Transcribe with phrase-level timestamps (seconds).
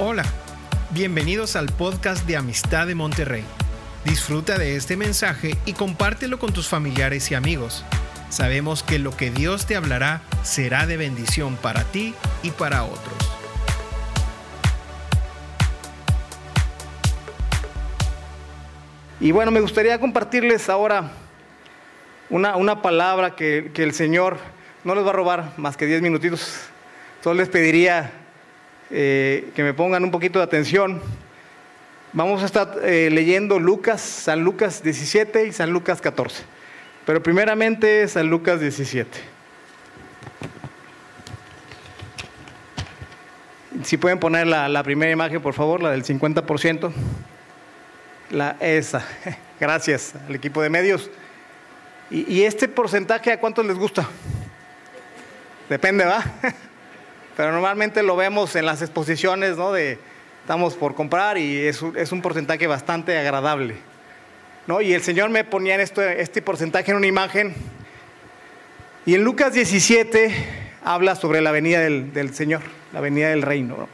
[0.00, 0.22] Hola,
[0.90, 3.42] bienvenidos al podcast de Amistad de Monterrey.
[4.04, 7.84] Disfruta de este mensaje y compártelo con tus familiares y amigos.
[8.28, 12.14] Sabemos que lo que Dios te hablará será de bendición para ti
[12.44, 13.16] y para otros.
[19.18, 21.10] Y bueno, me gustaría compartirles ahora
[22.30, 24.38] una, una palabra que, que el Señor
[24.84, 26.68] no les va a robar más que 10 minutitos.
[27.20, 28.12] Solo les pediría
[28.90, 31.00] eh, que me pongan un poquito de atención.
[32.12, 36.42] Vamos a estar eh, leyendo Lucas, San Lucas 17 y San Lucas 14.
[37.04, 39.10] Pero primeramente San Lucas 17.
[43.84, 46.90] Si pueden poner la, la primera imagen, por favor, la del 50%.
[48.30, 49.06] La, esa.
[49.60, 51.10] Gracias al equipo de medios.
[52.10, 54.08] ¿Y, y este porcentaje a cuántos les gusta?
[55.68, 56.24] Depende, ¿va?
[57.38, 59.72] pero normalmente lo vemos en las exposiciones, ¿no?
[59.72, 59.96] De
[60.40, 63.76] estamos por comprar y es es un porcentaje bastante agradable,
[64.66, 64.80] ¿no?
[64.80, 67.54] Y el Señor me ponía en esto, este porcentaje en una imagen.
[69.06, 70.34] Y en Lucas 17
[70.82, 73.88] habla sobre la venida del, del Señor, la venida del reino, ¿no?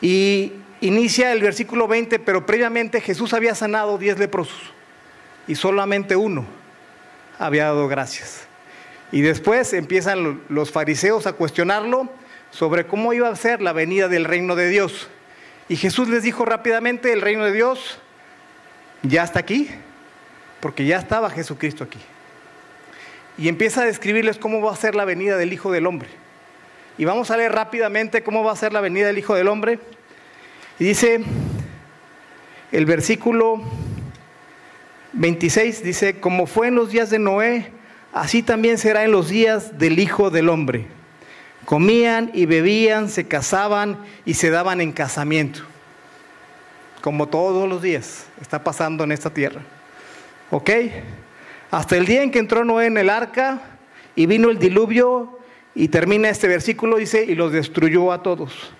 [0.00, 4.72] Y inicia el versículo 20, pero previamente Jesús había sanado 10 leprosos
[5.46, 6.46] y solamente uno
[7.38, 8.46] había dado gracias.
[9.12, 12.08] Y después empiezan los fariseos a cuestionarlo
[12.50, 15.08] sobre cómo iba a ser la venida del reino de Dios.
[15.68, 17.98] Y Jesús les dijo rápidamente, el reino de Dios
[19.02, 19.70] ya está aquí,
[20.60, 21.98] porque ya estaba Jesucristo aquí.
[23.38, 26.08] Y empieza a describirles cómo va a ser la venida del Hijo del Hombre.
[26.98, 29.78] Y vamos a leer rápidamente cómo va a ser la venida del Hijo del Hombre.
[30.78, 31.20] Y dice
[32.72, 33.62] el versículo
[35.12, 37.70] 26, dice, como fue en los días de Noé,
[38.12, 40.99] así también será en los días del Hijo del Hombre.
[41.70, 45.60] Comían y bebían, se casaban y se daban en casamiento.
[47.00, 49.60] Como todos los días está pasando en esta tierra.
[50.50, 50.68] ¿Ok?
[51.70, 53.60] Hasta el día en que entró Noé en el arca
[54.16, 55.38] y vino el diluvio
[55.76, 58.72] y termina este versículo, dice, y los destruyó a todos.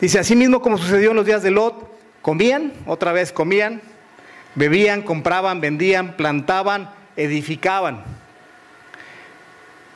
[0.00, 1.88] Dice, así mismo como sucedió en los días de Lot,
[2.20, 3.80] comían, otra vez comían,
[4.56, 8.02] bebían, compraban, vendían, plantaban, edificaban.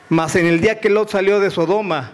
[0.07, 2.13] Mas en el día que Lot salió de Sodoma,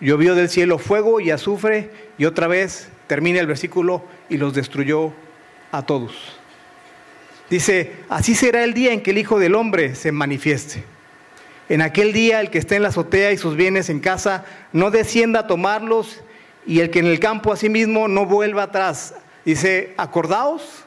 [0.00, 5.12] llovió del cielo fuego y azufre y otra vez termina el versículo y los destruyó
[5.72, 6.38] a todos.
[7.48, 10.82] Dice, así será el día en que el Hijo del Hombre se manifieste.
[11.68, 14.90] En aquel día el que esté en la azotea y sus bienes en casa no
[14.90, 16.20] descienda a tomarlos
[16.66, 19.14] y el que en el campo asimismo no vuelva atrás.
[19.44, 20.84] Dice, acordaos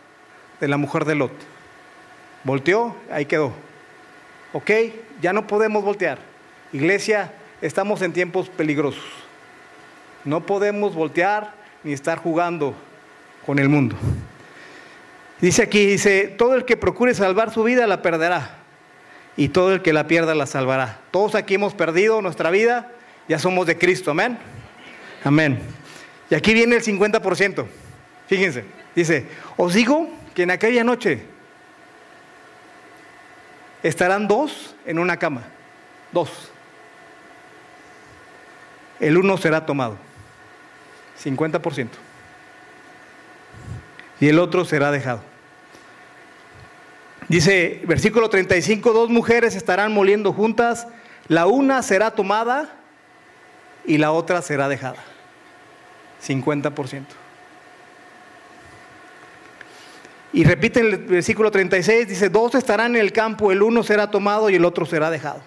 [0.59, 1.31] de la mujer de Lot.
[2.43, 3.53] Volteó, ahí quedó.
[4.51, 4.71] Ok,
[5.21, 6.19] ya no podemos voltear.
[6.73, 7.31] Iglesia,
[7.61, 9.03] estamos en tiempos peligrosos.
[10.25, 11.53] No podemos voltear
[11.83, 12.75] ni estar jugando
[13.45, 13.95] con el mundo.
[15.41, 18.57] Dice aquí, dice, todo el que procure salvar su vida la perderá.
[19.37, 20.99] Y todo el que la pierda la salvará.
[21.11, 22.91] Todos aquí hemos perdido nuestra vida,
[23.29, 24.37] ya somos de Cristo, amén.
[25.23, 25.59] Amén.
[26.29, 27.65] Y aquí viene el 50%.
[28.27, 28.65] Fíjense,
[28.95, 31.23] dice, os digo que en aquella noche
[33.81, 35.43] estarán dos en una cama.
[36.11, 36.51] Dos
[38.99, 39.97] el uno será tomado,
[41.23, 41.87] 50%,
[44.19, 45.21] y el otro será dejado.
[47.27, 50.88] Dice versículo 35, dos mujeres estarán moliendo juntas,
[51.27, 52.75] la una será tomada
[53.85, 54.97] y la otra será dejada,
[56.25, 57.05] 50%.
[60.31, 64.49] Y repite el versículo 36, dice, dos estarán en el campo, el uno será tomado
[64.49, 65.41] y el otro será dejado.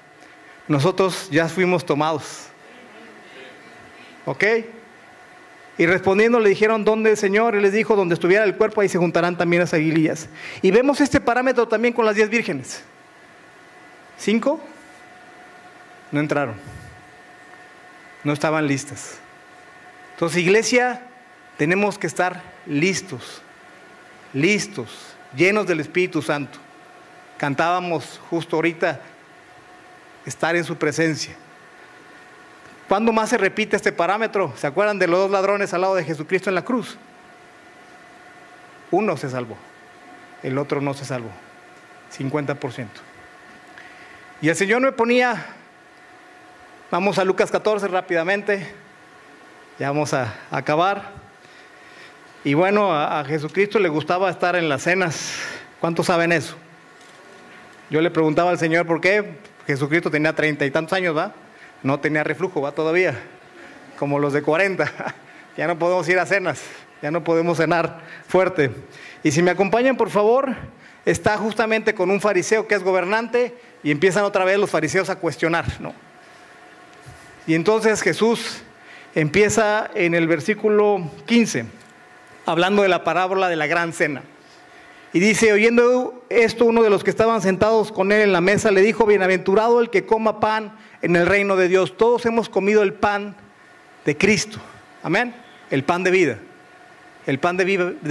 [0.67, 2.52] Nosotros ya fuimos tomados.
[4.27, 4.45] ¿Ok?
[5.79, 7.55] Y respondiendo le dijeron, ¿dónde Señor?
[7.55, 10.29] Y les dijo, donde estuviera el cuerpo, ahí se juntarán también las aguilillas.
[10.61, 12.83] Y vemos este parámetro también con las diez vírgenes.
[14.19, 14.61] ¿Cinco?
[16.11, 16.55] No entraron.
[18.23, 19.19] No estaban listas.
[20.13, 21.03] Entonces, iglesia,
[21.57, 23.43] tenemos que estar listos,
[24.33, 26.59] listos, llenos del Espíritu Santo.
[27.39, 29.01] Cantábamos justo ahorita,
[30.25, 31.35] estar en su presencia.
[32.93, 34.53] ¿Cuándo más se repite este parámetro?
[34.55, 36.99] ¿Se acuerdan de los dos ladrones al lado de Jesucristo en la cruz?
[38.91, 39.57] Uno se salvó,
[40.43, 41.31] el otro no se salvó.
[42.15, 42.89] 50%.
[44.43, 45.43] Y el Señor me ponía,
[46.91, 48.75] vamos a Lucas 14 rápidamente,
[49.79, 51.13] ya vamos a acabar.
[52.45, 55.39] Y bueno, a, a Jesucristo le gustaba estar en las cenas.
[55.81, 56.57] ¿Cuántos saben eso?
[57.89, 59.39] Yo le preguntaba al Señor por qué.
[59.67, 61.33] Jesucristo tenía treinta y tantos años, ¿va?
[61.83, 63.19] No tenía reflujo, va todavía,
[63.99, 64.91] como los de 40.
[65.57, 66.63] ya no podemos ir a cenas,
[67.01, 68.71] ya no podemos cenar fuerte.
[69.23, 70.55] Y si me acompañan, por favor,
[71.05, 75.17] está justamente con un fariseo que es gobernante y empiezan otra vez los fariseos a
[75.17, 75.67] cuestionar.
[77.47, 78.63] Y entonces Jesús
[79.15, 81.67] empieza en el versículo 15,
[82.47, 84.23] hablando de la parábola de la gran cena.
[85.15, 88.71] Y dice, oyendo esto, uno de los que estaban sentados con él en la mesa
[88.71, 91.97] le dijo, bienaventurado el que coma pan en el reino de Dios.
[91.97, 93.37] Todos hemos comido el pan
[94.05, 94.59] de Cristo.
[95.03, 95.35] Amén.
[95.71, 96.39] El pan de vida.
[97.27, 97.65] El pan de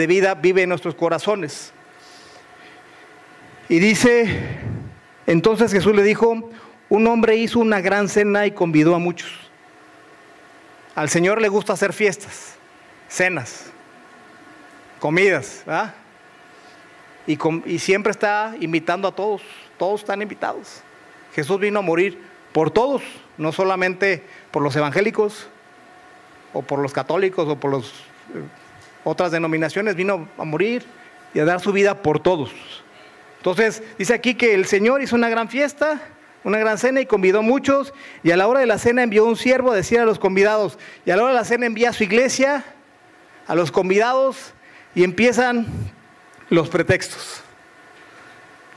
[0.07, 1.73] vida, vive en nuestros corazones.
[3.67, 4.59] Y dice,
[5.25, 6.49] entonces Jesús le dijo,
[6.89, 9.31] un hombre hizo una gran cena y convidó a muchos.
[10.95, 12.55] Al Señor le gusta hacer fiestas,
[13.07, 13.71] cenas,
[14.99, 15.93] comidas, ¿verdad?
[17.27, 19.41] Y, siempre está invitando a todos,
[19.77, 20.81] todos están invitados.
[21.33, 23.01] Jesús vino a morir por todos,
[23.37, 25.47] no solamente por los evangélicos
[26.53, 28.43] o por los católicos o por las eh,
[29.03, 30.85] otras denominaciones, vino a morir
[31.33, 32.51] y a dar su vida por todos.
[33.37, 36.01] Entonces, dice aquí que el Señor hizo una gran fiesta,
[36.43, 37.93] una gran cena y convidó a muchos,
[38.23, 40.77] y a la hora de la cena envió un siervo a decir a los convidados,
[41.05, 42.63] y a la hora de la cena envía a su iglesia,
[43.47, 44.53] a los convidados,
[44.93, 45.65] y empiezan
[46.49, 47.41] los pretextos.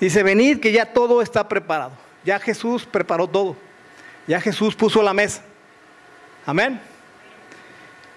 [0.00, 2.03] Dice, venid que ya todo está preparado.
[2.24, 3.56] Ya Jesús preparó todo.
[4.26, 5.42] Ya Jesús puso la mesa.
[6.46, 6.80] Amén.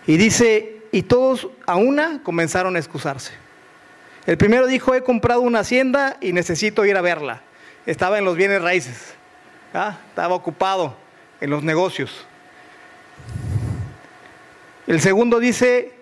[0.05, 3.33] Y dice, y todos a una comenzaron a excusarse.
[4.25, 7.41] El primero dijo, he comprado una hacienda y necesito ir a verla.
[7.85, 9.13] Estaba en los bienes raíces.
[9.73, 9.97] ¿ah?
[10.09, 10.95] Estaba ocupado
[11.39, 12.25] en los negocios.
[14.85, 15.93] El segundo dice,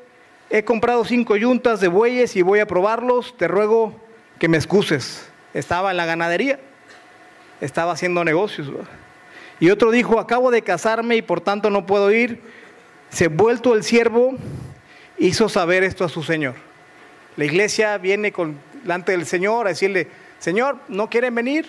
[0.50, 4.00] he comprado cinco yuntas de bueyes y voy a probarlos, te ruego
[4.40, 5.28] que me excuses.
[5.54, 6.60] Estaba en la ganadería,
[7.62, 8.70] estaba haciendo negocios.
[9.60, 12.42] Y otro dijo, acabo de casarme y por tanto no puedo ir.
[13.10, 14.36] Se vuelto el siervo,
[15.18, 16.56] hizo saber esto a su señor.
[17.38, 20.08] La iglesia viene con, delante del Señor a decirle,
[20.40, 21.68] Señor, ¿no quieren venir?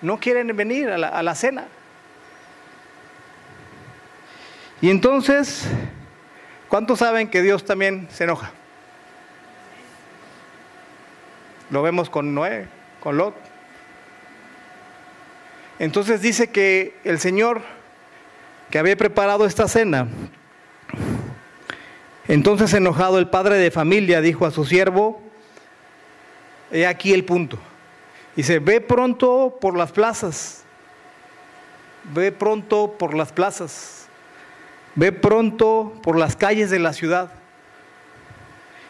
[0.00, 1.66] No quieren venir a la, a la cena.
[4.80, 5.68] Y entonces
[6.72, 8.50] ¿Cuántos saben que Dios también se enoja?
[11.68, 12.66] Lo vemos con Noé,
[12.98, 13.34] con Lot.
[15.78, 17.62] Entonces dice que el Señor
[18.70, 20.08] que había preparado esta cena,
[22.28, 25.20] entonces enojado el padre de familia dijo a su siervo,
[26.70, 27.58] he aquí el punto.
[28.34, 30.64] Dice, ve pronto por las plazas,
[32.14, 34.02] ve pronto por las plazas
[34.94, 37.32] Ve pronto por las calles de la ciudad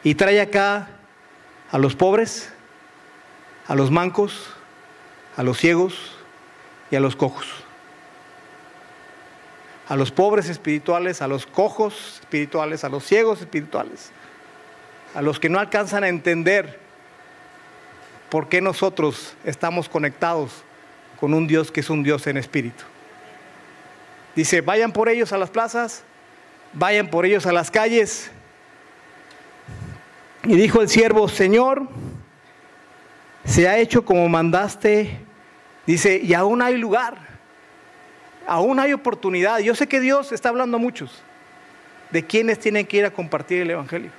[0.02, 0.88] y trae acá
[1.70, 2.52] a los pobres,
[3.68, 4.50] a los mancos,
[5.36, 6.16] a los ciegos
[6.92, 7.46] y a los cojos.
[9.88, 14.10] A los pobres espirituales, a los cojos espirituales, a los ciegos espirituales,
[15.14, 16.78] a los que no alcanzan a entender
[18.28, 20.64] por qué nosotros estamos conectados
[21.18, 22.84] con un Dios que es un Dios en espíritu.
[24.36, 26.04] Dice, vayan por ellos a las plazas,
[26.74, 28.30] vayan por ellos a las calles.
[30.44, 31.88] Y dijo el siervo, Señor,
[33.46, 35.31] se ha hecho como mandaste.
[35.86, 37.16] Dice, y aún hay lugar,
[38.46, 39.58] aún hay oportunidad.
[39.58, 41.22] Yo sé que Dios está hablando a muchos
[42.10, 44.10] de quienes tienen que ir a compartir el Evangelio.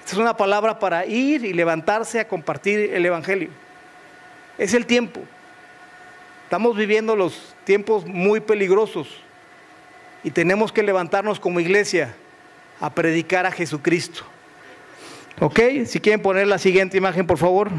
[0.00, 3.50] Esta es una palabra para ir y levantarse a compartir el Evangelio.
[4.56, 5.20] Es el tiempo.
[6.44, 9.20] Estamos viviendo los tiempos muy peligrosos
[10.22, 12.14] y tenemos que levantarnos como iglesia
[12.80, 14.22] a predicar a Jesucristo.
[15.40, 15.58] ¿Ok?
[15.86, 17.70] Si quieren poner la siguiente imagen, por favor.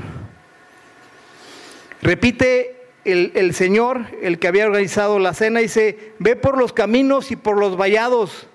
[2.02, 7.36] Repite el, Señor, el que había organizado la cena, dice, ve por los caminos y
[7.36, 8.48] por los vallados.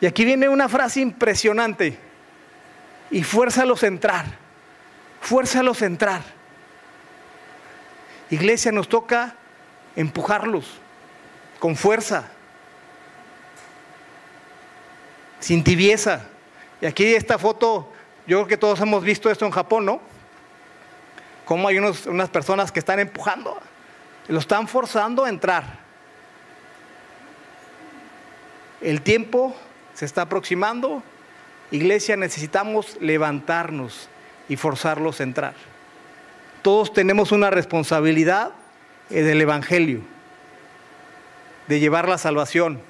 [0.00, 1.98] Y aquí viene una frase impresionante.
[3.10, 4.26] Y fuérzalos a entrar.
[5.20, 6.22] Fuérzalos a entrar.
[8.30, 9.36] Iglesia, nos toca
[9.94, 10.80] empujarlos
[11.58, 12.28] con fuerza,
[15.40, 16.26] sin tibieza.
[16.80, 17.92] Y aquí esta foto,
[18.26, 20.00] yo creo que todos hemos visto esto en Japón, ¿no?
[21.46, 23.58] Cómo hay unas personas que están empujando,
[24.28, 25.78] lo están forzando a entrar.
[28.82, 29.56] El tiempo
[29.94, 31.02] se está aproximando.
[31.70, 34.10] Iglesia, necesitamos levantarnos
[34.48, 35.54] y forzarlos a entrar
[36.66, 38.50] todos tenemos una responsabilidad
[39.10, 40.00] en el Evangelio,
[41.68, 42.80] de llevar la salvación.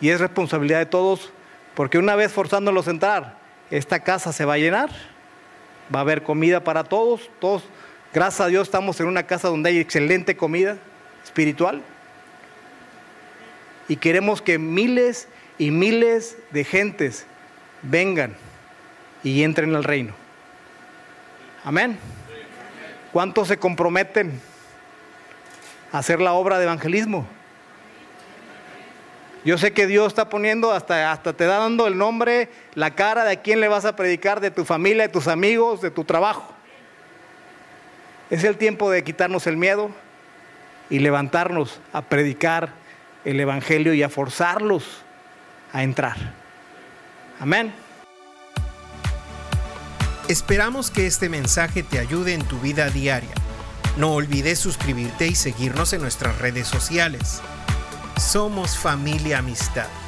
[0.00, 1.30] Y es responsabilidad de todos,
[1.76, 3.38] porque una vez forzándolos a entrar,
[3.70, 4.90] esta casa se va a llenar,
[5.94, 7.64] va a haber comida para todos, todos,
[8.12, 10.78] gracias a Dios estamos en una casa donde hay excelente comida
[11.24, 11.82] espiritual.
[13.88, 15.28] y queremos que miles
[15.58, 17.24] y miles de gentes
[17.82, 18.34] vengan
[19.22, 20.12] y entren al reino.
[21.64, 21.98] Amén.
[23.12, 24.40] ¿Cuántos se comprometen
[25.92, 27.26] a hacer la obra de evangelismo?
[29.46, 33.22] Yo sé que Dios está poniendo, hasta, hasta te da dando el nombre, la cara
[33.22, 36.02] de a quién le vas a predicar, de tu familia, de tus amigos, de tu
[36.02, 36.52] trabajo.
[38.28, 39.92] Es el tiempo de quitarnos el miedo
[40.90, 42.70] y levantarnos a predicar
[43.24, 44.82] el Evangelio y a forzarlos
[45.72, 46.16] a entrar.
[47.38, 47.72] Amén.
[50.26, 53.34] Esperamos que este mensaje te ayude en tu vida diaria.
[53.96, 57.42] No olvides suscribirte y seguirnos en nuestras redes sociales.
[58.18, 60.05] Somos familia amistad.